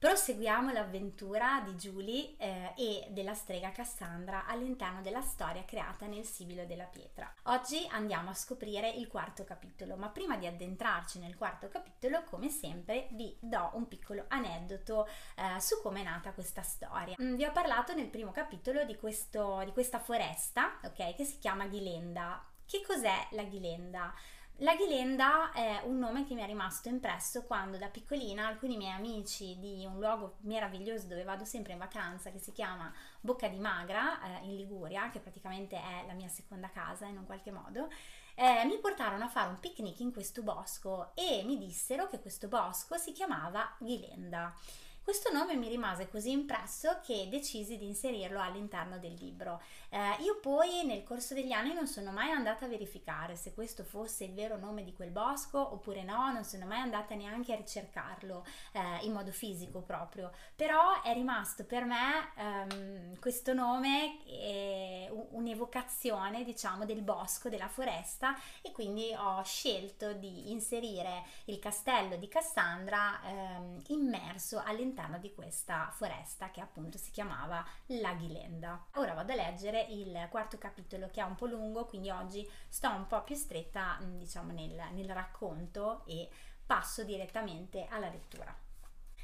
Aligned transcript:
Proseguiamo 0.00 0.72
l'avventura 0.72 1.60
di 1.62 1.74
Julie 1.74 2.34
eh, 2.38 2.72
e 2.74 3.08
della 3.10 3.34
strega 3.34 3.70
Cassandra 3.70 4.46
all'interno 4.46 5.02
della 5.02 5.20
storia 5.20 5.62
creata 5.66 6.06
nel 6.06 6.24
Sibilo 6.24 6.64
della 6.64 6.86
Pietra. 6.86 7.30
Oggi 7.42 7.86
andiamo 7.90 8.30
a 8.30 8.34
scoprire 8.34 8.88
il 8.88 9.08
quarto 9.08 9.44
capitolo, 9.44 9.96
ma 9.96 10.08
prima 10.08 10.38
di 10.38 10.46
addentrarci 10.46 11.18
nel 11.18 11.36
quarto 11.36 11.68
capitolo, 11.68 12.24
come 12.24 12.48
sempre, 12.48 13.08
vi 13.10 13.36
do 13.40 13.72
un 13.74 13.88
piccolo 13.88 14.24
aneddoto 14.28 15.06
eh, 15.36 15.60
su 15.60 15.82
come 15.82 16.00
è 16.00 16.04
nata 16.04 16.32
questa 16.32 16.62
storia. 16.62 17.14
Mm, 17.20 17.34
vi 17.34 17.44
ho 17.44 17.52
parlato 17.52 17.94
nel 17.94 18.08
primo 18.08 18.30
capitolo 18.30 18.84
di, 18.84 18.96
questo, 18.96 19.60
di 19.66 19.72
questa 19.72 19.98
foresta, 19.98 20.78
ok, 20.82 21.14
che 21.14 21.24
si 21.24 21.36
chiama 21.36 21.66
Ghilenda. 21.66 22.42
Che 22.64 22.80
cos'è 22.86 23.28
la 23.32 23.42
Ghilenda? 23.42 24.14
La 24.62 24.76
Ghilenda 24.76 25.52
è 25.52 25.80
un 25.84 25.98
nome 25.98 26.26
che 26.26 26.34
mi 26.34 26.42
è 26.42 26.46
rimasto 26.46 26.90
impresso 26.90 27.44
quando 27.44 27.78
da 27.78 27.88
piccolina 27.88 28.46
alcuni 28.46 28.76
miei 28.76 28.92
amici 28.92 29.58
di 29.58 29.86
un 29.86 29.98
luogo 29.98 30.36
meraviglioso 30.40 31.06
dove 31.06 31.24
vado 31.24 31.46
sempre 31.46 31.72
in 31.72 31.78
vacanza 31.78 32.30
che 32.30 32.38
si 32.38 32.52
chiama 32.52 32.92
Bocca 33.22 33.48
di 33.48 33.58
Magra 33.58 34.20
eh, 34.20 34.44
in 34.44 34.56
Liguria, 34.56 35.08
che 35.08 35.18
praticamente 35.18 35.76
è 35.76 36.04
la 36.06 36.12
mia 36.12 36.28
seconda 36.28 36.68
casa 36.68 37.06
in 37.06 37.16
un 37.16 37.24
qualche 37.24 37.50
modo, 37.50 37.88
eh, 38.34 38.66
mi 38.66 38.78
portarono 38.80 39.24
a 39.24 39.28
fare 39.28 39.48
un 39.48 39.60
picnic 39.60 39.98
in 40.00 40.12
questo 40.12 40.42
bosco 40.42 41.12
e 41.14 41.42
mi 41.42 41.56
dissero 41.56 42.06
che 42.06 42.20
questo 42.20 42.46
bosco 42.46 42.98
si 42.98 43.12
chiamava 43.12 43.76
Ghilenda. 43.78 44.54
Questo 45.02 45.32
nome 45.32 45.56
mi 45.56 45.68
rimase 45.68 46.08
così 46.08 46.30
impresso 46.30 47.00
che 47.02 47.26
decisi 47.28 47.78
di 47.78 47.86
inserirlo 47.86 48.40
all'interno 48.40 48.98
del 48.98 49.14
libro. 49.14 49.60
Eh, 49.88 50.22
io 50.22 50.38
poi 50.40 50.84
nel 50.84 51.02
corso 51.02 51.34
degli 51.34 51.50
anni 51.50 51.72
non 51.72 51.88
sono 51.88 52.12
mai 52.12 52.30
andata 52.30 52.66
a 52.66 52.68
verificare 52.68 53.34
se 53.34 53.52
questo 53.52 53.82
fosse 53.82 54.24
il 54.24 54.34
vero 54.34 54.56
nome 54.56 54.84
di 54.84 54.92
quel 54.92 55.10
bosco 55.10 55.58
oppure 55.58 56.04
no, 56.04 56.30
non 56.30 56.44
sono 56.44 56.66
mai 56.66 56.80
andata 56.80 57.14
neanche 57.14 57.52
a 57.52 57.56
ricercarlo 57.56 58.46
eh, 58.72 59.04
in 59.04 59.12
modo 59.12 59.32
fisico 59.32 59.80
proprio, 59.80 60.32
però 60.54 61.02
è 61.02 61.12
rimasto 61.12 61.64
per 61.64 61.84
me 61.86 62.30
ehm, 62.36 63.18
questo 63.18 63.52
nome 63.52 64.24
eh, 64.26 65.10
un'evocazione 65.30 66.44
diciamo 66.44 66.84
del 66.84 67.02
bosco, 67.02 67.48
della 67.48 67.68
foresta 67.68 68.38
e 68.62 68.70
quindi 68.70 69.12
ho 69.16 69.42
scelto 69.42 70.12
di 70.12 70.52
inserire 70.52 71.24
il 71.46 71.58
castello 71.58 72.16
di 72.16 72.28
Cassandra 72.28 73.20
ehm, 73.24 73.82
immerso 73.88 74.62
all'interno 74.64 74.89
all'interno 74.90 75.18
di 75.18 75.32
questa 75.32 75.88
foresta 75.92 76.50
che 76.50 76.60
appunto 76.60 76.98
si 76.98 77.10
chiamava 77.10 77.64
La 77.86 78.12
Ghilenda. 78.14 78.86
Ora 78.94 79.14
vado 79.14 79.32
a 79.32 79.36
leggere 79.36 79.86
il 79.90 80.26
quarto 80.30 80.58
capitolo 80.58 81.08
che 81.10 81.20
è 81.20 81.24
un 81.24 81.36
po' 81.36 81.46
lungo, 81.46 81.86
quindi 81.86 82.10
oggi 82.10 82.48
sto 82.68 82.90
un 82.90 83.06
po' 83.06 83.22
più 83.22 83.36
stretta 83.36 83.98
mm, 84.02 84.18
diciamo 84.18 84.52
nel, 84.52 84.80
nel 84.92 85.10
racconto 85.10 86.04
e 86.06 86.28
passo 86.66 87.04
direttamente 87.04 87.86
alla 87.88 88.08
lettura. 88.08 88.54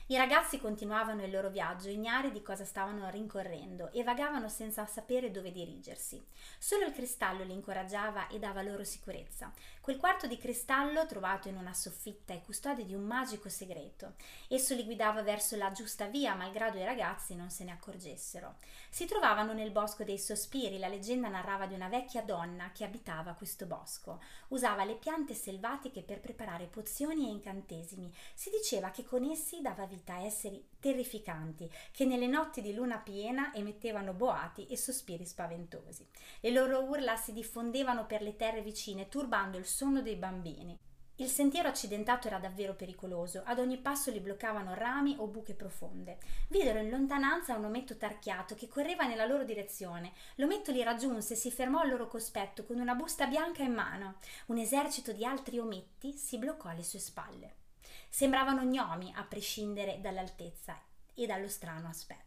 I 0.09 0.17
ragazzi 0.17 0.61
continuavano 0.61 1.25
il 1.25 1.33
loro 1.33 1.51
viaggio, 1.51 1.89
ignari 1.89 2.31
di 2.31 2.41
cosa 2.41 2.65
stavano 2.65 3.11
rincorrendo, 3.11 3.91
e 3.91 4.05
vagavano 4.05 4.49
senza 4.49 4.87
sapere 4.87 5.33
dove 5.33 5.51
dirigersi. 5.51 6.25
Solo 6.61 6.85
il 6.85 6.93
cristallo 6.93 7.43
li 7.43 7.53
incoraggiava 7.53 8.29
e 8.29 8.39
dava 8.39 8.62
loro 8.62 8.84
sicurezza. 8.84 9.53
Quel 9.81 9.97
quarto 9.97 10.29
di 10.29 10.39
cristallo, 10.39 11.07
trovato 11.07 11.49
in 11.49 11.57
una 11.57 11.75
soffitta, 11.75 12.33
è 12.33 12.41
custode 12.41 12.84
di 12.84 12.95
un 12.95 13.03
magico 13.03 13.49
segreto. 13.49 14.15
Esso 14.49 14.77
li 14.77 14.84
guidava 14.84 15.23
verso 15.23 15.57
la 15.57 15.73
giusta 15.73 16.07
via, 16.07 16.37
malgrado 16.37 16.79
i 16.79 16.84
ragazzi 16.84 17.34
non 17.34 17.51
se 17.51 17.65
ne 17.65 17.73
accorgessero. 17.73 18.59
Si 18.89 19.07
trovavano 19.07 19.55
nel 19.55 19.73
bosco 19.73 20.05
dei 20.05 20.21
sospiri. 20.21 20.79
La 20.79 20.87
leggenda 20.87 21.27
narrava 21.27 21.67
di 21.67 21.75
una 21.75 21.89
vecchia 21.89 22.23
donna 22.23 22.71
che 22.71 22.84
abitava 22.84 23.33
questo 23.33 23.67
bosco. 23.67 24.23
Usava 24.49 24.84
le 24.84 24.95
piante 24.95 25.34
selvatiche 25.34 26.05
per 26.05 26.21
preparare 26.21 26.67
pozioni 26.67 27.27
e 27.27 27.33
incantesimi. 27.33 28.15
Si 28.34 28.51
diceva 28.51 28.91
che 28.91 29.05
con 29.05 29.25
essi 29.25 29.61
dava 29.61 29.84
vita 29.84 29.95
vita 29.97 30.19
esseri 30.19 30.62
terrificanti 30.78 31.70
che 31.91 32.05
nelle 32.05 32.27
notti 32.27 32.61
di 32.61 32.75
luna 32.75 32.98
piena 32.98 33.55
emettevano 33.55 34.12
boati 34.12 34.66
e 34.66 34.77
sospiri 34.77 35.25
spaventosi. 35.25 36.06
Le 36.41 36.50
loro 36.50 36.82
urla 36.82 37.16
si 37.16 37.32
diffondevano 37.32 38.04
per 38.04 38.21
le 38.21 38.37
terre 38.37 38.60
vicine, 38.60 39.09
turbando 39.09 39.56
il 39.56 39.65
sonno 39.65 40.03
dei 40.03 40.16
bambini. 40.16 40.78
Il 41.19 41.28
sentiero 41.28 41.69
accidentato 41.69 42.26
era 42.26 42.38
davvero 42.38 42.75
pericoloso, 42.75 43.41
ad 43.47 43.59
ogni 43.59 43.78
passo 43.78 44.10
li 44.10 44.21
bloccavano 44.21 44.75
rami 44.75 45.16
o 45.19 45.26
buche 45.28 45.54
profonde. 45.54 46.19
Videro 46.48 46.78
in 46.78 46.91
lontananza 46.91 47.56
un 47.56 47.65
ometto 47.65 47.97
tarchiato 47.97 48.54
che 48.54 48.69
correva 48.69 49.06
nella 49.06 49.25
loro 49.25 49.44
direzione. 49.44 50.12
L'ometto 50.34 50.72
li 50.72 50.82
raggiunse 50.82 51.32
e 51.32 51.37
si 51.37 51.50
fermò 51.50 51.81
al 51.81 51.88
loro 51.88 52.06
cospetto 52.06 52.66
con 52.66 52.78
una 52.78 52.94
busta 52.94 53.26
bianca 53.26 53.62
in 53.62 53.72
mano. 53.72 54.16
Un 54.48 54.59
esercito 54.59 55.12
di 55.12 55.25
altri 55.25 55.59
ometti 55.59 56.12
si 56.12 56.37
bloccò 56.37 56.69
alle 56.69 56.84
sue 56.84 56.98
spalle. 56.98 57.65
Sembravano 58.09 58.62
gnomi 58.62 59.12
a 59.15 59.25
prescindere 59.25 60.00
dall'altezza 60.00 60.81
e 61.15 61.27
dallo 61.27 61.49
strano 61.49 61.89
aspetto. 61.89 62.25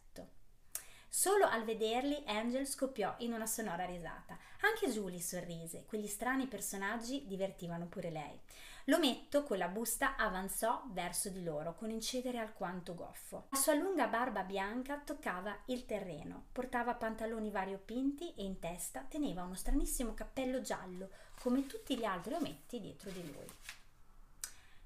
Solo 1.11 1.45
al 1.45 1.63
vederli 1.63 2.23
Angel 2.27 2.67
scoppiò 2.67 3.15
in 3.19 3.33
una 3.33 3.47
sonora 3.47 3.83
risata. 3.85 4.37
Anche 4.61 4.91
Julie 4.91 5.19
sorrise, 5.19 5.85
quegli 5.85 6.05
strani 6.05 6.45
personaggi 6.45 7.25
divertivano 7.25 7.87
pure 7.87 8.11
lei. 8.11 8.39
L'ometto 8.85 9.43
con 9.43 9.57
la 9.57 9.67
busta 9.67 10.15
avanzò 10.15 10.83
verso 10.91 11.29
di 11.29 11.43
loro 11.43 11.75
con 11.75 11.89
incedere 11.89 12.37
alquanto 12.37 12.93
goffo. 12.93 13.47
La 13.49 13.57
sua 13.57 13.73
lunga 13.73 14.07
barba 14.07 14.43
bianca 14.43 14.99
toccava 14.99 15.55
il 15.65 15.85
terreno, 15.85 16.45
portava 16.51 16.93
pantaloni 16.93 17.49
variopinti 17.49 18.33
e 18.35 18.43
in 18.43 18.59
testa 18.59 19.01
teneva 19.01 19.43
uno 19.43 19.55
stranissimo 19.55 20.13
cappello 20.13 20.61
giallo, 20.61 21.09
come 21.39 21.65
tutti 21.65 21.97
gli 21.97 22.05
altri 22.05 22.35
ometti 22.35 22.79
dietro 22.79 23.09
di 23.09 23.21
lui. 23.21 23.47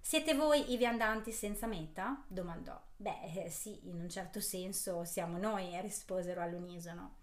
Siete 0.06 0.36
voi 0.36 0.74
i 0.74 0.76
viandanti 0.76 1.32
senza 1.32 1.66
meta? 1.66 2.22
domandò. 2.28 2.78
Beh, 2.98 3.46
eh, 3.46 3.50
sì, 3.50 3.88
in 3.88 4.02
un 4.02 4.10
certo 4.10 4.42
senso 4.42 5.06
siamo 5.06 5.38
noi, 5.38 5.80
risposero 5.80 6.42
all'unisono. 6.42 7.20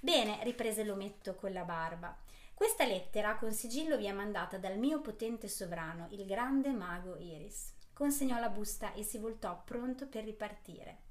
Bene, 0.00 0.42
riprese 0.42 0.82
l'ometto 0.82 1.36
con 1.36 1.52
la 1.52 1.62
barba. 1.62 2.14
Questa 2.52 2.84
lettera 2.84 3.36
con 3.36 3.52
sigillo 3.52 3.96
vi 3.96 4.06
è 4.06 4.12
mandata 4.12 4.58
dal 4.58 4.76
mio 4.78 5.00
potente 5.00 5.46
sovrano, 5.46 6.08
il 6.10 6.26
grande 6.26 6.70
mago 6.70 7.16
Iris. 7.16 7.72
Consegnò 7.92 8.40
la 8.40 8.50
busta 8.50 8.92
e 8.94 9.04
si 9.04 9.18
voltò 9.18 9.62
pronto 9.64 10.08
per 10.08 10.24
ripartire. 10.24 11.02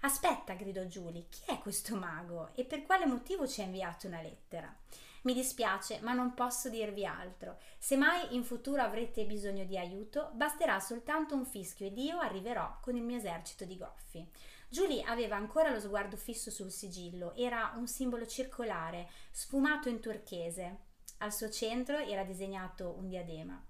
Aspetta, 0.00 0.54
gridò 0.54 0.82
Julie, 0.82 1.28
chi 1.28 1.42
è 1.46 1.58
questo 1.58 1.94
mago 1.94 2.50
e 2.54 2.64
per 2.64 2.82
quale 2.82 3.06
motivo 3.06 3.46
ci 3.46 3.60
ha 3.60 3.64
inviato 3.64 4.08
una 4.08 4.20
lettera? 4.20 4.76
Mi 5.26 5.34
dispiace, 5.34 5.98
ma 6.02 6.12
non 6.12 6.34
posso 6.34 6.68
dirvi 6.68 7.04
altro. 7.04 7.58
Se 7.78 7.96
mai 7.96 8.36
in 8.36 8.44
futuro 8.44 8.80
avrete 8.80 9.26
bisogno 9.26 9.64
di 9.64 9.76
aiuto, 9.76 10.30
basterà 10.34 10.78
soltanto 10.78 11.34
un 11.34 11.44
fischio 11.44 11.84
ed 11.84 11.98
io 11.98 12.20
arriverò 12.20 12.78
con 12.80 12.94
il 12.94 13.02
mio 13.02 13.16
esercito 13.16 13.64
di 13.64 13.76
goffi. 13.76 14.24
Julie 14.68 15.02
aveva 15.02 15.34
ancora 15.34 15.72
lo 15.72 15.80
sguardo 15.80 16.16
fisso 16.16 16.52
sul 16.52 16.70
sigillo, 16.70 17.34
era 17.34 17.72
un 17.74 17.88
simbolo 17.88 18.24
circolare, 18.24 19.10
sfumato 19.32 19.88
in 19.88 19.98
turchese. 19.98 20.78
Al 21.18 21.32
suo 21.32 21.50
centro 21.50 21.96
era 21.96 22.22
disegnato 22.22 22.94
un 22.96 23.08
diadema. 23.08 23.60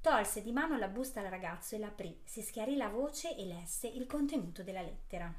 Tolse 0.00 0.40
di 0.40 0.52
mano 0.52 0.78
la 0.78 0.86
busta 0.86 1.18
al 1.18 1.26
ragazzo 1.26 1.74
e 1.74 1.78
l'aprì, 1.80 2.16
si 2.24 2.42
schiarì 2.42 2.76
la 2.76 2.88
voce 2.88 3.36
e 3.36 3.44
lesse 3.44 3.88
il 3.88 4.06
contenuto 4.06 4.62
della 4.62 4.82
lettera. 4.82 5.34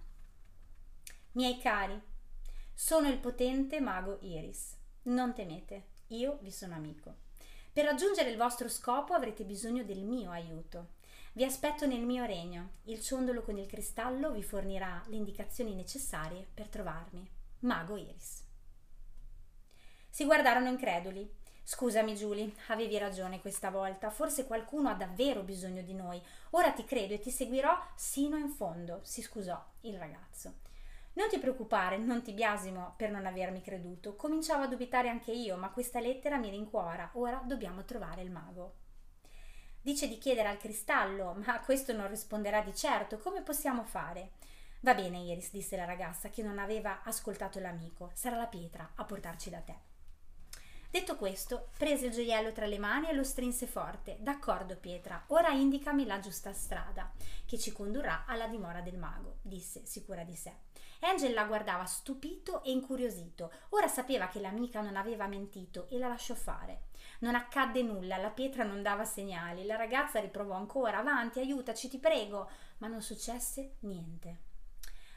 Miei 1.33 1.57
cari, 1.57 1.97
sono 2.73 3.07
il 3.07 3.19
potente 3.19 3.79
mago 3.79 4.17
Iris. 4.23 4.81
Non 5.03 5.33
temete, 5.33 5.87
io 6.07 6.37
vi 6.41 6.51
sono 6.51 6.75
amico. 6.75 7.15
Per 7.73 7.83
raggiungere 7.83 8.29
il 8.29 8.37
vostro 8.37 8.69
scopo 8.69 9.13
avrete 9.13 9.43
bisogno 9.43 9.83
del 9.83 10.03
mio 10.03 10.31
aiuto. 10.31 10.91
Vi 11.33 11.43
aspetto 11.43 11.85
nel 11.85 12.05
mio 12.05 12.23
regno. 12.23 12.75
Il 12.83 13.01
ciondolo 13.01 13.41
con 13.41 13.57
il 13.57 13.65
cristallo 13.65 14.31
vi 14.31 14.43
fornirà 14.43 15.03
le 15.07 15.17
indicazioni 15.17 15.75
necessarie 15.75 16.47
per 16.53 16.69
trovarmi. 16.69 17.27
Mago 17.59 17.97
Iris. 17.97 18.43
Si 20.09 20.23
guardarono 20.23 20.69
increduli. 20.69 21.29
Scusami, 21.63 22.13
Julie, 22.13 22.53
avevi 22.67 22.97
ragione 22.97 23.41
questa 23.41 23.71
volta. 23.71 24.09
Forse 24.09 24.45
qualcuno 24.45 24.89
ha 24.89 24.93
davvero 24.93 25.41
bisogno 25.41 25.81
di 25.81 25.93
noi. 25.93 26.21
Ora 26.51 26.71
ti 26.71 26.85
credo 26.85 27.15
e 27.15 27.19
ti 27.19 27.31
seguirò 27.31 27.75
sino 27.95 28.37
in 28.37 28.49
fondo, 28.49 29.01
si 29.03 29.21
scusò 29.21 29.61
il 29.81 29.97
ragazzo. 29.97 30.53
Non 31.13 31.29
ti 31.29 31.37
preoccupare, 31.37 31.97
non 31.97 32.23
ti 32.23 32.33
biasimo 32.33 32.95
per 32.97 33.11
non 33.11 33.25
avermi 33.25 33.61
creduto. 33.61 34.15
Cominciavo 34.15 34.63
a 34.63 34.67
dubitare 34.67 35.09
anche 35.09 35.31
io, 35.31 35.57
ma 35.57 35.69
questa 35.69 35.99
lettera 35.99 36.37
mi 36.37 36.49
rincuora. 36.49 37.11
Ora 37.13 37.41
dobbiamo 37.45 37.85
trovare 37.85 38.23
il 38.23 38.31
mago. 38.31 38.75
Dice 39.79 40.07
di 40.07 40.17
chiedere 40.17 40.47
al 40.47 40.57
cristallo, 40.57 41.35
ma 41.45 41.59
questo 41.59 41.93
non 41.93 42.07
risponderà 42.07 42.61
di 42.61 42.73
certo. 42.73 43.19
Come 43.19 43.41
possiamo 43.41 43.83
fare? 43.83 44.31
Va 44.79 44.95
bene, 44.95 45.19
Iris, 45.19 45.51
disse 45.51 45.77
la 45.77 45.85
ragazza 45.85 46.29
che 46.29 46.41
non 46.41 46.57
aveva 46.57 47.03
ascoltato 47.03 47.59
l'amico. 47.59 48.09
Sarà 48.13 48.37
la 48.37 48.47
pietra 48.47 48.93
a 48.95 49.05
portarci 49.05 49.49
da 49.49 49.59
te. 49.59 49.92
Detto 50.93 51.15
questo, 51.15 51.69
prese 51.75 52.05
il 52.05 52.11
gioiello 52.11 52.51
tra 52.51 52.67
le 52.67 52.77
mani 52.77 53.09
e 53.09 53.13
lo 53.13 53.23
strinse 53.23 53.65
forte. 53.65 54.17
D'accordo, 54.19 54.77
Pietra, 54.77 55.23
ora 55.29 55.49
indicami 55.49 56.05
la 56.05 56.19
giusta 56.19 56.53
strada, 56.53 57.11
che 57.47 57.57
ci 57.57 57.71
condurrà 57.71 58.25
alla 58.27 58.45
dimora 58.45 58.79
del 58.79 58.99
mago, 58.99 59.37
disse, 59.41 59.87
sicura 59.87 60.23
di 60.23 60.35
sé. 60.35 60.53
Angel 60.99 61.33
la 61.33 61.45
guardava 61.45 61.85
stupito 61.85 62.61
e 62.61 62.69
incuriosito. 62.69 63.51
Ora 63.69 63.87
sapeva 63.87 64.27
che 64.27 64.39
l'amica 64.39 64.81
non 64.81 64.95
aveva 64.95 65.25
mentito 65.25 65.87
e 65.89 65.97
la 65.97 66.09
lasciò 66.09 66.35
fare. 66.35 66.83
Non 67.21 67.33
accadde 67.33 67.81
nulla, 67.81 68.17
la 68.17 68.29
pietra 68.29 68.63
non 68.63 68.83
dava 68.83 69.03
segnali. 69.03 69.65
La 69.65 69.77
ragazza 69.77 70.19
riprovò 70.19 70.53
ancora: 70.53 70.99
Avanti, 70.99 71.39
aiutaci, 71.39 71.89
ti 71.89 71.97
prego. 71.97 72.47
Ma 72.77 72.87
non 72.87 73.01
successe 73.01 73.77
niente. 73.79 74.41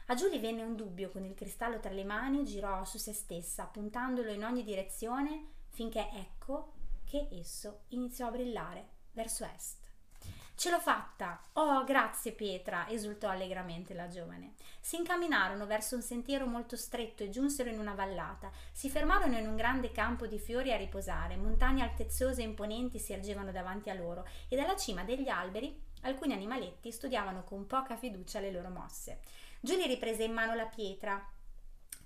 A 0.07 0.15
Giulia 0.15 0.39
venne 0.39 0.63
un 0.63 0.75
dubbio 0.75 1.09
con 1.09 1.23
il 1.23 1.35
cristallo 1.35 1.79
tra 1.79 1.91
le 1.91 2.03
mani, 2.03 2.45
girò 2.45 2.83
su 2.83 2.97
se 2.97 3.13
stessa, 3.13 3.65
puntandolo 3.65 4.31
in 4.31 4.43
ogni 4.43 4.63
direzione, 4.63 5.55
finché 5.77 6.09
ecco 6.11 6.73
che 7.05 7.27
esso 7.33 7.81
iniziò 7.89 8.25
a 8.25 8.31
brillare 8.31 8.87
verso 9.11 9.45
est. 9.45 9.77
Ce 10.55 10.71
l'ho 10.71 10.79
fatta! 10.79 11.39
Oh, 11.53 11.83
grazie 11.83 12.31
Pietra! 12.31 12.87
esultò 12.87 13.29
allegramente 13.29 13.93
la 13.93 14.07
giovane. 14.07 14.55
Si 14.81 14.95
incamminarono 14.95 15.67
verso 15.67 15.93
un 15.93 16.01
sentiero 16.01 16.47
molto 16.47 16.75
stretto 16.75 17.21
e 17.21 17.29
giunsero 17.29 17.69
in 17.69 17.77
una 17.77 17.93
vallata. 17.93 18.51
Si 18.71 18.89
fermarono 18.89 19.37
in 19.37 19.47
un 19.47 19.55
grande 19.55 19.91
campo 19.91 20.25
di 20.25 20.39
fiori 20.39 20.73
a 20.73 20.77
riposare. 20.77 21.35
Montagne 21.35 21.83
altezzose 21.83 22.41
e 22.41 22.45
imponenti 22.45 22.97
si 22.97 23.13
ergevano 23.13 23.51
davanti 23.51 23.91
a 23.91 23.93
loro 23.93 24.25
e 24.47 24.55
dalla 24.55 24.75
cima 24.75 25.03
degli 25.03 25.29
alberi 25.29 25.79
alcuni 26.01 26.33
animaletti 26.33 26.91
studiavano 26.91 27.43
con 27.43 27.67
poca 27.67 27.95
fiducia 27.95 28.39
le 28.39 28.49
loro 28.49 28.69
mosse. 28.69 29.19
Giulia 29.59 29.85
riprese 29.85 30.23
in 30.23 30.33
mano 30.33 30.55
la 30.55 30.65
pietra 30.65 31.23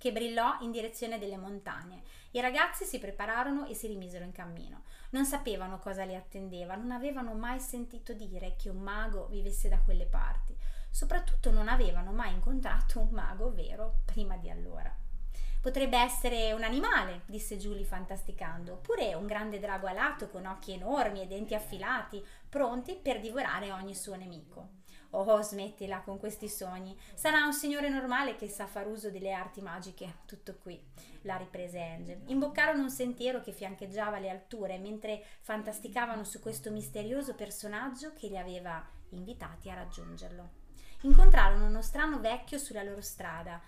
che 0.01 0.11
brillò 0.11 0.57
in 0.61 0.71
direzione 0.71 1.19
delle 1.19 1.37
montagne. 1.37 2.01
I 2.31 2.41
ragazzi 2.41 2.85
si 2.85 2.97
prepararono 2.97 3.67
e 3.67 3.75
si 3.75 3.85
rimisero 3.85 4.25
in 4.25 4.31
cammino. 4.31 4.81
Non 5.11 5.25
sapevano 5.25 5.77
cosa 5.77 6.05
li 6.05 6.15
attendeva, 6.15 6.73
non 6.73 6.89
avevano 6.89 7.35
mai 7.35 7.59
sentito 7.59 8.13
dire 8.13 8.55
che 8.57 8.69
un 8.69 8.79
mago 8.79 9.27
vivesse 9.27 9.69
da 9.69 9.77
quelle 9.77 10.07
parti. 10.07 10.57
Soprattutto 10.89 11.51
non 11.51 11.67
avevano 11.67 12.11
mai 12.13 12.33
incontrato 12.33 12.99
un 12.99 13.09
mago 13.11 13.53
vero 13.53 13.99
prima 14.03 14.37
di 14.37 14.49
allora. 14.49 14.91
Potrebbe 15.61 15.99
essere 15.99 16.51
un 16.53 16.63
animale, 16.63 17.21
disse 17.27 17.59
Julie 17.59 17.85
fantasticando, 17.85 18.73
oppure 18.73 19.13
un 19.13 19.27
grande 19.27 19.59
drago 19.59 19.85
alato 19.85 20.29
con 20.29 20.47
occhi 20.47 20.71
enormi 20.71 21.21
e 21.21 21.27
denti 21.27 21.53
affilati, 21.53 22.25
pronti 22.49 22.95
per 22.95 23.19
divorare 23.19 23.71
ogni 23.71 23.93
suo 23.93 24.15
nemico. 24.15 24.79
Oh, 25.11 25.41
smettila 25.41 26.01
con 26.01 26.17
questi 26.17 26.47
sogni. 26.47 26.97
Sarà 27.13 27.43
un 27.45 27.53
signore 27.53 27.89
normale 27.89 28.35
che 28.35 28.47
sa 28.47 28.65
far 28.65 28.87
uso 28.87 29.09
delle 29.09 29.33
arti 29.33 29.61
magiche. 29.61 30.19
Tutto 30.25 30.55
qui, 30.55 30.81
la 31.23 31.35
riprese 31.35 31.81
Angel. 31.81 32.21
Imboccarono 32.27 32.83
un 32.83 32.89
sentiero 32.89 33.41
che 33.41 33.51
fiancheggiava 33.51 34.19
le 34.19 34.29
alture 34.29 34.77
mentre 34.77 35.23
fantasticavano 35.41 36.23
su 36.23 36.39
questo 36.39 36.71
misterioso 36.71 37.35
personaggio 37.35 38.13
che 38.13 38.27
li 38.27 38.37
aveva 38.37 38.85
invitati 39.09 39.69
a 39.69 39.75
raggiungerlo. 39.75 40.59
Incontrarono 41.01 41.65
uno 41.65 41.81
strano 41.81 42.19
vecchio 42.19 42.57
sulla 42.57 42.83
loro 42.83 43.01
strada. 43.01 43.59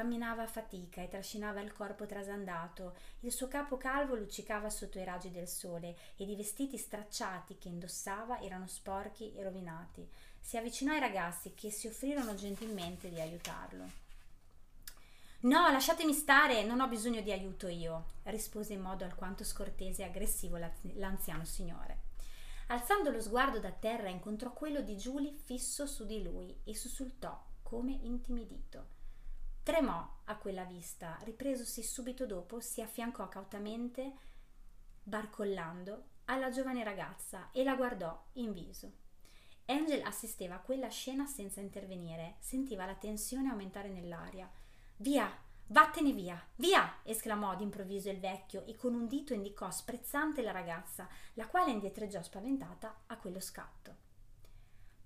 Camminava 0.00 0.44
a 0.44 0.46
fatica 0.46 1.02
e 1.02 1.08
trascinava 1.08 1.60
il 1.60 1.74
corpo 1.74 2.06
trasandato. 2.06 2.94
Il 3.20 3.30
suo 3.30 3.48
capo 3.48 3.76
calvo 3.76 4.14
luccicava 4.14 4.70
sotto 4.70 4.98
i 4.98 5.04
raggi 5.04 5.30
del 5.30 5.46
sole 5.46 5.94
ed 6.16 6.30
i 6.30 6.36
vestiti 6.36 6.78
stracciati 6.78 7.58
che 7.58 7.68
indossava 7.68 8.40
erano 8.40 8.66
sporchi 8.66 9.34
e 9.34 9.42
rovinati 9.42 10.08
si 10.40 10.56
avvicinò 10.56 10.94
ai 10.94 11.00
ragazzi 11.00 11.52
che 11.52 11.70
si 11.70 11.86
offrirono 11.86 12.34
gentilmente 12.34 13.10
di 13.10 13.20
aiutarlo. 13.20 13.84
No, 15.40 15.70
lasciatemi 15.70 16.14
stare, 16.14 16.64
non 16.64 16.80
ho 16.80 16.88
bisogno 16.88 17.20
di 17.20 17.30
aiuto 17.30 17.68
io, 17.68 18.06
rispose 18.22 18.72
in 18.72 18.80
modo 18.80 19.04
alquanto 19.04 19.44
scortese 19.44 20.00
e 20.00 20.06
aggressivo 20.06 20.58
l'anziano 20.94 21.44
signore. 21.44 21.98
Alzando 22.68 23.10
lo 23.10 23.20
sguardo 23.20 23.58
da 23.58 23.70
terra 23.70 24.08
incontrò 24.08 24.50
quello 24.54 24.80
di 24.80 24.96
Giulie 24.96 25.34
fisso 25.44 25.86
su 25.86 26.06
di 26.06 26.22
lui 26.22 26.58
e 26.64 26.74
sussultò 26.74 27.38
come 27.62 27.98
intimidito. 28.00 28.98
Tremò 29.62 30.20
a 30.24 30.36
quella 30.36 30.64
vista, 30.64 31.18
ripresosi 31.22 31.82
subito 31.82 32.24
dopo, 32.26 32.60
si 32.60 32.80
affiancò 32.80 33.28
cautamente, 33.28 34.12
barcollando, 35.02 36.04
alla 36.26 36.50
giovane 36.50 36.82
ragazza 36.82 37.50
e 37.52 37.62
la 37.62 37.74
guardò 37.74 38.26
in 38.34 38.52
viso. 38.52 38.92
Angel 39.66 40.02
assisteva 40.02 40.56
a 40.56 40.60
quella 40.60 40.88
scena 40.88 41.26
senza 41.26 41.60
intervenire, 41.60 42.36
sentiva 42.40 42.86
la 42.86 42.94
tensione 42.94 43.50
aumentare 43.50 43.88
nell'aria. 43.88 44.50
Via, 44.96 45.30
vattene 45.66 46.12
via, 46.12 46.42
via! 46.56 46.98
esclamò 47.04 47.54
d'improvviso 47.54 48.10
il 48.10 48.18
vecchio 48.18 48.64
e 48.64 48.74
con 48.76 48.94
un 48.94 49.06
dito 49.06 49.34
indicò 49.34 49.70
sprezzante 49.70 50.42
la 50.42 50.52
ragazza, 50.52 51.08
la 51.34 51.46
quale 51.46 51.70
indietreggiò 51.70 52.22
spaventata 52.22 53.02
a 53.06 53.16
quello 53.18 53.40
scatto. 53.40 54.08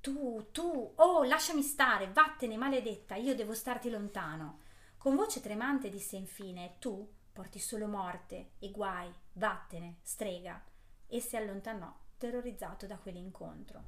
Tu, 0.05 0.49
tu, 0.53 0.93
oh, 0.97 1.25
lasciami 1.25 1.63
stare, 1.63 2.13
vattene, 2.13 2.59
maledetta, 2.59 3.15
io 3.15 3.35
devo 3.35 3.55
starti 3.55 3.89
lontano. 3.89 4.59
Con 4.99 5.17
voce 5.17 5.41
tremante 5.41 5.89
disse 5.89 6.17
infine: 6.17 6.77
Tu 6.79 7.11
porti 7.33 7.59
solo 7.59 7.87
morte 7.87 8.51
e 8.59 8.71
guai, 8.71 9.11
vattene, 9.33 10.01
strega. 10.03 10.63
E 11.07 11.21
si 11.21 11.39
allontanò, 11.39 11.91
terrorizzato 12.19 12.87
da 12.87 12.99
quell'incontro. 12.99 13.83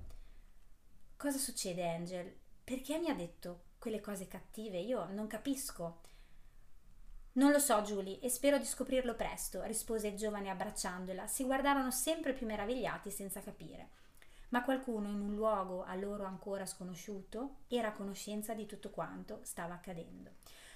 Cosa 1.18 1.36
succede, 1.36 1.86
Angel? 1.86 2.34
Perché 2.64 2.96
mi 2.96 3.10
ha 3.10 3.14
detto 3.14 3.64
quelle 3.78 4.00
cose 4.00 4.26
cattive? 4.26 4.78
Io 4.78 5.04
non 5.10 5.26
capisco. 5.26 6.00
Non 7.32 7.50
lo 7.50 7.58
so, 7.58 7.82
Julie, 7.82 8.20
e 8.20 8.30
spero 8.30 8.56
di 8.56 8.64
scoprirlo 8.64 9.14
presto, 9.16 9.62
rispose 9.64 10.08
il 10.08 10.16
giovane 10.16 10.48
abbracciandola. 10.48 11.26
Si 11.26 11.44
guardarono 11.44 11.90
sempre 11.90 12.32
più 12.32 12.46
meravigliati 12.46 13.10
senza 13.10 13.42
capire. 13.42 14.04
Ma 14.48 14.62
qualcuno 14.62 15.08
in 15.08 15.20
un 15.20 15.34
luogo 15.34 15.84
a 15.84 15.94
loro 15.94 16.24
ancora 16.24 16.66
sconosciuto 16.66 17.56
era 17.68 17.88
a 17.88 17.92
conoscenza 17.92 18.54
di 18.54 18.66
tutto 18.66 18.90
quanto 18.90 19.40
stava 19.42 19.74
accadendo. 19.74 20.32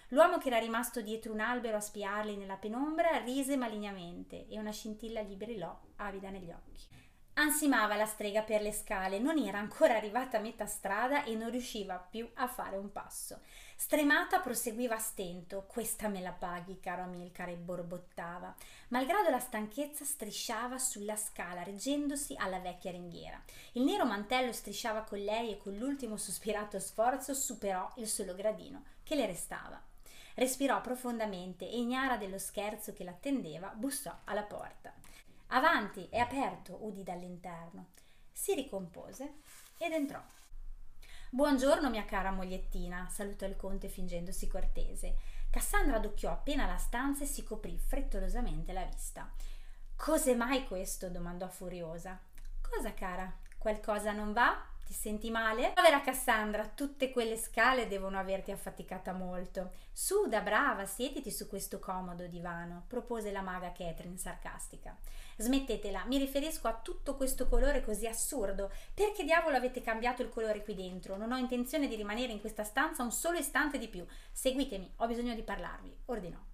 L'uomo 0.09 0.39
che 0.39 0.49
era 0.49 0.59
rimasto 0.59 1.03
dietro 1.03 1.33
un 1.33 1.39
albero 1.39 1.77
a 1.77 1.81
spiarli 1.81 2.37
nella 2.37 2.57
penombra 2.57 3.19
rise 3.19 3.57
malignamente 3.57 4.49
e 4.49 4.59
una 4.59 4.73
scintilla 4.73 5.23
gli 5.23 5.37
brillò 5.37 5.79
avida 5.97 6.31
negli 6.31 6.51
occhi. 6.51 7.10
Ansimava 7.35 7.97
la 7.97 8.07
strega 8.07 8.43
per 8.43 8.61
le 8.61 8.73
scale, 8.73 9.19
non 9.19 9.39
era 9.39 9.59
ancora 9.59 9.97
arrivata 9.97 10.37
a 10.37 10.41
metà 10.41 10.67
strada 10.67 11.25
e 11.25 11.35
non 11.35 11.51
riusciva 11.51 11.97
più 11.97 12.29
a 12.35 12.47
fare 12.47 12.77
un 12.77 12.93
passo. 12.93 13.41
Stremata 13.77 14.41
proseguiva 14.41 14.97
a 14.97 14.99
stento. 14.99 15.65
Questa 15.67 16.09
me 16.09 16.21
la 16.21 16.33
paghi, 16.33 16.81
caro 16.81 17.03
Amilcare, 17.03 17.55
borbottava. 17.55 18.55
Malgrado 18.89 19.31
la 19.31 19.39
stanchezza 19.39 20.05
strisciava 20.05 20.77
sulla 20.77 21.17
scala, 21.17 21.63
reggendosi 21.63 22.35
alla 22.37 22.59
vecchia 22.59 22.91
ringhiera. 22.91 23.43
Il 23.73 23.85
nero 23.85 24.05
mantello 24.05 24.53
strisciava 24.53 25.03
con 25.03 25.19
lei 25.21 25.53
e 25.53 25.57
con 25.57 25.75
l'ultimo 25.77 26.19
sospirato 26.19 26.79
sforzo 26.79 27.33
superò 27.33 27.91
il 27.97 28.07
solo 28.07 28.35
gradino 28.35 28.85
che 29.03 29.15
le 29.15 29.25
restava. 29.25 29.81
Respirò 30.35 30.81
profondamente 30.83 31.65
e 31.67 31.79
ignara 31.79 32.17
dello 32.19 32.39
scherzo 32.39 32.93
che 32.93 33.05
l'attendeva, 33.05 33.69
bussò 33.69 34.15
alla 34.25 34.43
porta. 34.43 34.93
Avanti, 35.53 36.07
è 36.11 36.19
aperto, 36.19 36.85
udì 36.85 37.03
dall'interno. 37.03 37.89
Si 38.31 38.55
ricompose 38.55 39.39
ed 39.79 39.93
entrò. 39.93 40.23
Buongiorno, 41.29 41.91
mia 41.91 42.05
cara 42.05 42.31
mogliettina, 42.31 43.09
salutò 43.11 43.47
il 43.47 43.57
conte 43.57 43.89
fingendosi 43.89 44.47
cortese. 44.47 45.17
Cassandra 45.51 45.97
adocchiò 45.97 46.31
appena 46.31 46.67
la 46.67 46.77
stanza 46.77 47.25
e 47.25 47.27
si 47.27 47.43
coprì 47.43 47.77
frettolosamente 47.79 48.73
la 48.73 48.85
vista. 48.85 49.29
Cos'è 49.97 50.37
mai 50.37 50.69
questo? 50.69 51.11
domandò 51.11 51.49
furiosa. 51.49 52.17
Cosa, 52.61 52.95
cara? 52.95 53.37
Qualcosa 53.59 54.13
non 54.13 54.33
va? 54.33 54.70
Ti 54.91 54.97
senti 54.97 55.31
male? 55.31 55.71
Povera 55.73 56.01
Cassandra, 56.01 56.67
tutte 56.67 57.13
quelle 57.13 57.37
scale 57.37 57.87
devono 57.87 58.19
averti 58.19 58.51
affaticata 58.51 59.13
molto. 59.13 59.71
Su, 59.93 60.27
da 60.27 60.41
brava, 60.41 60.85
siediti 60.85 61.31
su 61.31 61.47
questo 61.47 61.79
comodo 61.79 62.27
divano, 62.27 62.87
propose 62.89 63.31
la 63.31 63.41
maga 63.41 63.71
Catherine 63.71 64.17
sarcastica. 64.17 64.99
Smettetela, 65.37 66.07
mi 66.07 66.19
riferisco 66.19 66.67
a 66.67 66.75
tutto 66.75 67.15
questo 67.15 67.47
colore 67.47 67.85
così 67.85 68.09
assurdo. 68.09 68.73
Perché 68.93 69.23
diavolo 69.23 69.55
avete 69.55 69.81
cambiato 69.81 70.23
il 70.23 70.29
colore 70.29 70.65
qui 70.65 70.75
dentro? 70.75 71.17
Non 71.17 71.31
ho 71.31 71.37
intenzione 71.37 71.87
di 71.87 71.95
rimanere 71.95 72.33
in 72.33 72.41
questa 72.41 72.65
stanza 72.65 73.05
un 73.05 73.13
solo 73.13 73.39
istante 73.39 73.79
di 73.79 73.87
più. 73.87 74.05
Seguitemi, 74.33 74.95
ho 74.97 75.07
bisogno 75.07 75.37
di 75.37 75.45
parlarvi, 75.45 75.97
ordinò. 76.07 76.50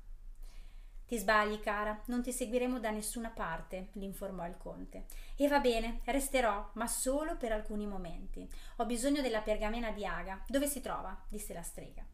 Ti 1.07 1.19
sbagli, 1.19 1.61
cara, 1.61 2.03
non 2.07 2.21
ti 2.21 2.33
seguiremo 2.33 2.81
da 2.81 2.91
nessuna 2.91 3.31
parte, 3.31 3.91
l'informò 3.93 4.45
il 4.45 4.57
conte. 4.57 5.05
E 5.37 5.47
va 5.47 5.61
bene, 5.61 6.01
resterò, 6.05 6.71
ma 6.73 6.89
solo 6.89 7.37
per 7.37 7.53
alcuni 7.53 7.87
momenti. 7.87 8.49
Ho 8.79 8.87
bisogno 8.87 9.23
della 9.23 9.41
pergamena 9.41 9.93
di 9.93 10.05
Aga. 10.05 10.43
Dove 10.49 10.67
si 10.67 10.81
trova? 10.81 11.17
disse 11.29 11.55
la 11.55 11.63
strega. 11.63 12.05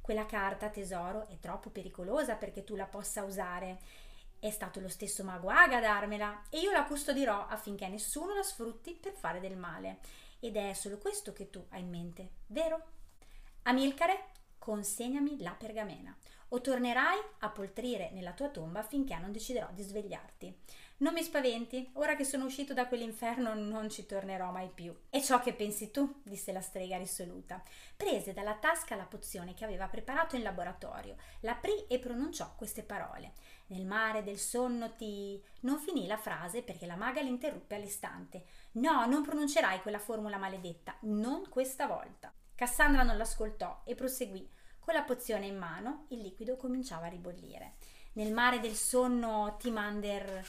Quella 0.00 0.26
carta, 0.26 0.68
tesoro, 0.68 1.26
è 1.26 1.40
troppo 1.40 1.70
pericolosa 1.70 2.36
perché 2.36 2.62
tu 2.62 2.76
la 2.76 2.86
possa 2.86 3.24
usare. 3.24 3.80
È 4.38 4.50
stato 4.50 4.78
lo 4.78 4.88
stesso 4.88 5.24
mago 5.24 5.48
Aga 5.48 5.78
a 5.78 5.80
darmela 5.80 6.42
e 6.48 6.60
io 6.60 6.70
la 6.70 6.84
custodirò 6.84 7.48
affinché 7.48 7.88
nessuno 7.88 8.32
la 8.32 8.44
sfrutti 8.44 8.92
per 8.94 9.14
fare 9.14 9.40
del 9.40 9.56
male. 9.56 9.98
Ed 10.38 10.54
è 10.54 10.72
solo 10.72 10.98
questo 10.98 11.32
che 11.32 11.50
tu 11.50 11.66
hai 11.70 11.80
in 11.80 11.88
mente, 11.88 12.30
vero? 12.46 12.80
Amilcare, 13.62 14.26
consegnami 14.56 15.42
la 15.42 15.50
pergamena 15.50 16.16
o 16.48 16.60
tornerai 16.60 17.18
a 17.40 17.50
poltrire 17.50 18.10
nella 18.12 18.32
tua 18.32 18.48
tomba 18.48 18.82
finché 18.82 19.16
non 19.18 19.32
deciderò 19.32 19.68
di 19.72 19.82
svegliarti. 19.82 20.58
Non 20.98 21.12
mi 21.12 21.22
spaventi, 21.22 21.90
ora 21.94 22.16
che 22.16 22.24
sono 22.24 22.46
uscito 22.46 22.72
da 22.72 22.86
quell'inferno 22.86 23.52
non 23.52 23.90
ci 23.90 24.06
tornerò 24.06 24.50
mai 24.50 24.70
più. 24.74 24.96
È 25.10 25.20
ciò 25.20 25.40
che 25.40 25.52
pensi 25.52 25.90
tu, 25.90 26.22
disse 26.22 26.52
la 26.52 26.62
strega 26.62 26.96
risoluta. 26.96 27.62
Prese 27.94 28.32
dalla 28.32 28.54
tasca 28.54 28.96
la 28.96 29.04
pozione 29.04 29.52
che 29.52 29.64
aveva 29.64 29.88
preparato 29.88 30.36
in 30.36 30.42
laboratorio, 30.42 31.16
l'aprì 31.40 31.86
e 31.86 31.98
pronunciò 31.98 32.54
queste 32.56 32.82
parole. 32.82 33.34
Nel 33.66 33.84
mare 33.84 34.22
del 34.22 34.38
sonno 34.38 34.94
ti. 34.94 35.42
Non 35.60 35.78
finì 35.78 36.06
la 36.06 36.16
frase 36.16 36.62
perché 36.62 36.86
la 36.86 36.96
maga 36.96 37.20
l'interruppe 37.20 37.74
all'istante. 37.74 38.44
No, 38.72 39.04
non 39.04 39.22
pronuncerai 39.22 39.82
quella 39.82 39.98
formula 39.98 40.38
maledetta, 40.38 40.96
non 41.00 41.46
questa 41.50 41.86
volta. 41.86 42.32
Cassandra 42.54 43.02
non 43.02 43.18
l'ascoltò 43.18 43.82
e 43.84 43.94
proseguì 43.94 44.48
Con 44.86 44.94
la 44.94 45.02
pozione 45.02 45.46
in 45.46 45.58
mano, 45.58 46.04
il 46.10 46.20
liquido 46.20 46.54
cominciava 46.54 47.06
a 47.06 47.08
ribollire. 47.08 47.72
Nel 48.12 48.32
mare 48.32 48.60
del 48.60 48.76
sonno, 48.76 49.56
Timander 49.58 50.48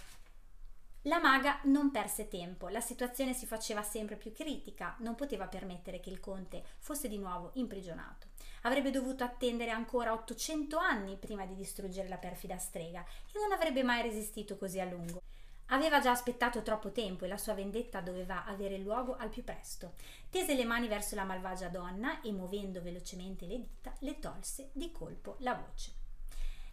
la 1.02 1.20
maga 1.20 1.60
non 1.64 1.90
perse 1.90 2.28
tempo, 2.28 2.68
la 2.68 2.80
situazione 2.80 3.34
si 3.34 3.48
faceva 3.48 3.82
sempre 3.82 4.16
più 4.16 4.32
critica, 4.32 4.96
non 5.00 5.16
poteva 5.16 5.48
permettere 5.48 6.00
che 6.00 6.12
il 6.12 6.20
conte 6.20 6.64
fosse 6.78 7.08
di 7.08 7.18
nuovo 7.18 7.50
imprigionato. 7.56 8.28
Avrebbe 8.62 8.92
dovuto 8.92 9.24
attendere 9.24 9.72
ancora 9.72 10.14
800 10.14 10.78
anni 10.78 11.18
prima 11.18 11.48
di 11.48 11.56
distruggere 11.56 12.08
la 12.08 12.18
perfida 12.18 12.60
strega 12.60 13.04
e 13.34 13.40
non 13.40 13.52
avrebbe 13.52 13.82
mai 13.82 14.04
resistito 14.04 14.56
così 14.56 14.80
a 14.80 14.86
lungo. 14.86 15.20
Aveva 15.68 16.00
già 16.00 16.12
aspettato 16.12 16.62
troppo 16.62 16.92
tempo 16.92 17.26
e 17.26 17.28
la 17.28 17.38
sua 17.38 17.54
vendetta 17.54 18.00
doveva 18.00 18.46
avere 18.46 18.78
luogo 18.78 19.18
al 19.18 19.30
più 19.30 19.44
presto. 19.44 19.94
Tese 20.30 20.56
le 20.56 20.64
mani 20.64 20.88
verso 20.88 21.16
la 21.16 21.26
malvagia 21.26 21.68
donna 21.68 22.22
e, 22.22 22.32
muovendo 22.32 22.82
velocemente 22.82 23.46
le 23.46 23.60
dita, 23.60 23.94
le 24.00 24.20
tolse 24.20 24.70
di 24.72 24.92
colpo 24.92 25.36
la 25.40 25.56
voce. 25.56 25.97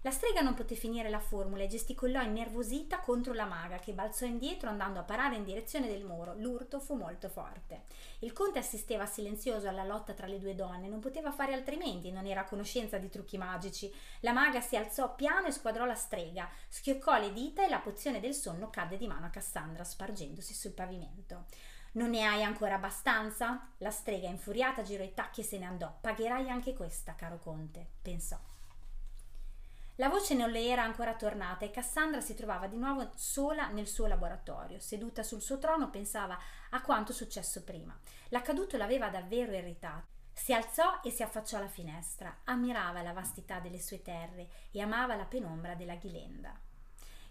La 0.04 0.11
strega 0.11 0.42
non 0.42 0.52
poté 0.52 0.75
finire 0.75 1.08
la 1.08 1.18
formula 1.18 1.62
e 1.62 1.66
gesticolò 1.66 2.20
innervosita 2.20 3.00
contro 3.00 3.32
la 3.32 3.46
maga 3.46 3.78
che 3.78 3.94
balzò 3.94 4.26
indietro 4.26 4.68
andando 4.68 4.99
a 4.99 5.02
parare 5.02 5.37
in 5.37 5.44
direzione 5.44 5.88
del 5.88 6.04
muro. 6.04 6.34
L'urto 6.37 6.78
fu 6.78 6.94
molto 6.94 7.30
forte. 7.30 7.84
Il 8.18 8.34
conte 8.34 8.58
assisteva 8.58 9.06
silenzioso 9.06 9.66
alla 9.66 9.82
lotta 9.82 10.12
tra 10.12 10.26
le 10.26 10.38
due 10.38 10.54
donne, 10.54 10.88
non 10.88 11.00
poteva 11.00 11.32
fare 11.32 11.54
altrimenti, 11.54 12.12
non 12.12 12.26
era 12.26 12.42
a 12.42 12.44
conoscenza 12.44 12.99
di 12.99 13.08
trucchi 13.08 13.38
magici. 13.38 13.90
La 14.20 14.32
maga 14.32 14.61
si 14.61 14.76
alzò 14.76 15.14
piano 15.14 15.46
e 15.46 15.52
squadrò 15.52 15.87
la 15.87 15.94
strega, 15.94 16.50
schioccò 16.68 17.18
le 17.18 17.32
dita 17.32 17.64
e 17.64 17.70
la 17.70 17.78
pozione 17.78 18.20
del 18.20 18.34
sonno 18.34 18.68
cadde 18.68 18.99
di 18.99 19.06
mano 19.06 19.25
a 19.25 19.30
Cassandra, 19.30 19.84
spargendosi 19.84 20.52
sul 20.52 20.73
pavimento. 20.73 21.46
Non 21.92 22.11
ne 22.11 22.25
hai 22.25 22.42
ancora 22.42 22.75
abbastanza? 22.75 23.70
La 23.78 23.90
strega, 23.90 24.28
infuriata, 24.28 24.82
girò 24.82 25.02
i 25.02 25.14
tacchi 25.14 25.40
e 25.40 25.44
se 25.44 25.56
ne 25.56 25.64
andò. 25.64 25.96
Pagherai 25.99 26.50
anche 26.50 26.75
questa, 26.75 27.14
caro 27.14 27.38
conte, 27.38 27.87
pensò. 28.02 28.38
La 29.98 30.08
voce 30.08 30.34
non 30.34 30.50
le 30.50 30.66
era 30.66 30.82
ancora 30.82 31.14
tornata 31.14 31.64
e 31.64 31.70
Cassandra 31.70 32.20
si 32.20 32.34
trovava 32.34 32.66
di 32.66 32.76
nuovo 32.76 33.12
sola 33.14 33.68
nel 33.68 33.86
suo 33.86 34.08
laboratorio. 34.08 34.80
Seduta 34.80 35.22
sul 35.22 35.40
suo 35.40 35.58
trono 35.58 35.88
pensava 35.88 36.36
a 36.70 36.80
quanto 36.80 37.12
successo 37.12 37.62
prima. 37.62 37.96
L'accaduto 38.30 38.76
l'aveva 38.76 39.08
davvero 39.08 39.52
irritata. 39.52 40.04
Si 40.32 40.52
alzò 40.52 41.00
e 41.00 41.10
si 41.10 41.22
affacciò 41.22 41.58
alla 41.58 41.68
finestra, 41.68 42.40
ammirava 42.42 43.02
la 43.02 43.12
vastità 43.12 43.60
delle 43.60 43.80
sue 43.80 44.02
terre 44.02 44.48
e 44.72 44.80
amava 44.80 45.14
la 45.14 45.26
penombra 45.26 45.76
della 45.76 45.94
Ghilenda. 45.94 46.63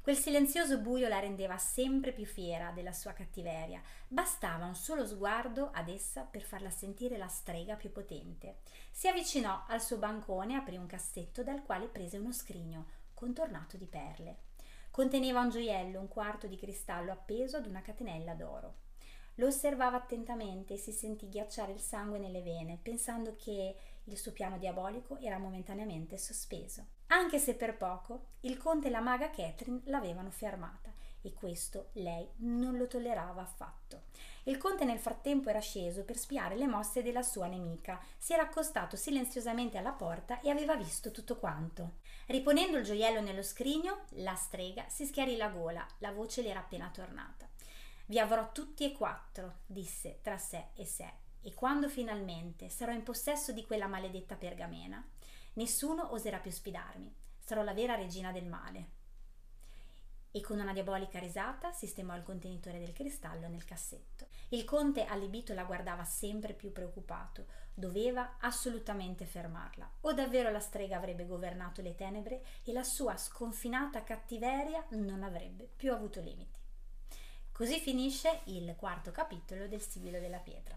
Quel 0.04 0.18
silenzioso 0.18 0.80
buio 0.80 1.08
la 1.08 1.20
rendeva 1.20 1.58
sempre 1.58 2.12
più 2.12 2.26
fiera 2.26 2.72
della 2.72 2.92
sua 2.92 3.14
cattiveria. 3.14 3.82
Bastava 4.06 4.66
un 4.66 4.76
solo 4.76 5.06
sguardo 5.06 5.70
ad 5.72 5.88
essa 5.88 6.24
per 6.24 6.42
farla 6.42 6.70
sentire 6.70 7.16
la 7.16 7.30
strega 7.30 7.78
più 7.78 7.90
potente. 7.90 8.58
Si 8.92 9.08
avvicinò 9.08 9.64
al 9.66 9.82
suo 9.82 9.96
bancone, 9.96 10.56
aprì 10.56 10.76
un 10.76 10.88
cassetto 10.88 11.42
dal 11.42 11.64
quale 11.64 11.88
prese 11.88 12.18
uno 12.18 12.34
scrigno 12.34 12.88
contornato 13.14 13.78
di 13.78 13.86
perle. 13.86 14.40
Conteneva 14.92 15.40
un 15.40 15.52
gioiello, 15.52 16.02
un 16.02 16.10
quarto 16.10 16.48
di 16.48 16.58
cristallo 16.58 17.14
appeso 17.14 17.56
ad 17.56 17.66
una 17.66 17.82
catenella 17.82 18.34
d'oro. 18.34 18.80
Lo 19.36 19.48
osservava 19.48 19.96
attentamente 19.96 20.74
e 20.74 20.78
si 20.78 20.92
sentì 20.92 21.30
ghiacciare 21.30 21.72
il 21.72 21.80
sangue 21.80 22.20
nelle 22.20 22.42
vene, 22.42 22.78
pensando 22.78 23.38
che 23.38 23.78
il 24.04 24.18
suo 24.18 24.34
piano 24.34 24.58
diabolico 24.58 25.18
era 25.20 25.38
momentaneamente 25.38 26.18
sospeso. 26.18 26.88
Anche 27.08 27.38
se 27.40 27.56
per 27.56 27.78
poco, 27.78 28.28
il 28.42 28.58
conte 28.58 28.88
e 28.88 28.92
la 28.92 29.02
maga 29.02 29.30
Catherine 29.30 29.82
l'avevano 29.86 30.32
fermata 30.32 30.92
e 31.24 31.34
questo 31.34 31.90
lei 31.94 32.30
non 32.38 32.78
lo 32.78 32.88
tollerava 32.88 33.42
affatto. 33.42 34.04
Il 34.44 34.58
conte 34.58 34.84
nel 34.84 35.00
frattempo 35.00 35.50
era 35.50 35.60
sceso 35.60 36.04
per 36.04 36.18
spiare 36.18 36.56
le 36.56 36.68
mosse 36.68 37.02
della 37.02 37.24
sua 37.24 37.48
nemica, 37.48 38.00
si 38.18 38.34
era 38.34 38.44
accostato 38.44 38.98
silenziosamente 38.98 39.78
alla 39.78 39.94
porta 39.94 40.42
e 40.42 40.50
aveva 40.50 40.76
visto 40.76 41.12
tutto 41.12 41.38
quanto. 41.38 42.00
Riponendo 42.28 42.78
il 42.78 42.84
gioiello 42.84 43.22
nello 43.22 43.44
scrigno, 43.44 44.04
la 44.18 44.36
strega 44.36 44.86
si 44.90 45.06
schiarì 45.06 45.38
la 45.38 45.48
gola, 45.48 45.86
la 46.00 46.12
voce 46.12 46.42
le 46.42 46.50
era 46.50 46.60
appena 46.60 46.90
tornata. 46.94 47.48
Vi 48.08 48.20
avrò 48.20 48.52
tutti 48.52 48.84
e 48.84 48.92
quattro, 48.92 49.60
disse 49.66 50.20
tra 50.22 50.38
sé 50.38 50.68
e 50.76 50.86
sé, 50.86 51.10
e 51.42 51.54
quando 51.54 51.88
finalmente 51.88 52.68
sarò 52.68 52.92
in 52.92 53.04
possesso 53.04 53.54
di 53.54 53.66
quella 53.66 53.88
maledetta 53.88 54.36
pergamena, 54.36 55.02
Nessuno 55.54 56.12
oserà 56.14 56.40
più 56.40 56.52
sfidarmi. 56.52 57.14
Sarò 57.40 57.62
la 57.62 57.74
vera 57.74 57.96
regina 57.96 58.32
del 58.32 58.46
male. 58.46 59.02
E 60.32 60.42
con 60.42 60.60
una 60.60 60.74
diabolica 60.74 61.20
risata 61.20 61.72
sistemò 61.72 62.16
il 62.16 62.24
contenitore 62.24 62.80
del 62.80 62.92
cristallo 62.92 63.48
nel 63.48 63.66
cassetto. 63.66 64.30
Il 64.50 64.64
conte 64.64 65.06
allibito 65.06 65.54
la 65.54 65.64
guardava 65.64 66.04
sempre 66.06 66.54
più 66.54 66.72
preoccupato. 66.72 67.46
Doveva 67.72 68.38
assolutamente 68.40 69.26
fermarla. 69.26 69.88
O 70.02 70.14
davvero 70.14 70.50
la 70.50 70.60
strega 70.60 70.98
avrebbe 70.98 71.28
governato 71.28 71.84
le 71.84 71.94
tenebre 71.94 72.44
e 72.64 72.72
la 72.74 72.84
sua 72.84 73.16
sconfinata 73.16 74.04
cattiveria 74.04 74.84
non 74.92 75.22
avrebbe 75.22 75.70
più 75.76 75.94
avuto 75.94 76.20
limiti. 76.20 76.60
Così 77.52 77.78
finisce 77.78 78.42
il 78.46 78.76
quarto 78.76 79.12
capitolo 79.12 79.68
del 79.68 79.82
Sibilo 79.82 80.20
della 80.20 80.40
Pietra. 80.40 80.76